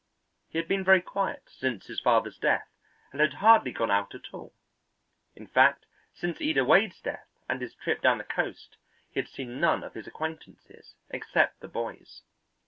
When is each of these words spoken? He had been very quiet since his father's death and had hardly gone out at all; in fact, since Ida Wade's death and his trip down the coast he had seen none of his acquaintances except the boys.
He 0.49 0.57
had 0.57 0.67
been 0.67 0.83
very 0.83 0.99
quiet 0.99 1.43
since 1.47 1.85
his 1.85 1.99
father's 1.99 2.39
death 2.39 2.67
and 3.11 3.21
had 3.21 3.33
hardly 3.35 3.71
gone 3.71 3.91
out 3.91 4.15
at 4.15 4.33
all; 4.33 4.55
in 5.35 5.45
fact, 5.45 5.85
since 6.11 6.41
Ida 6.41 6.65
Wade's 6.65 6.99
death 7.01 7.27
and 7.47 7.61
his 7.61 7.75
trip 7.75 8.01
down 8.01 8.17
the 8.17 8.23
coast 8.23 8.77
he 9.11 9.19
had 9.19 9.29
seen 9.29 9.59
none 9.59 9.83
of 9.83 9.93
his 9.93 10.07
acquaintances 10.07 10.95
except 11.11 11.59
the 11.59 11.67
boys. 11.67 12.23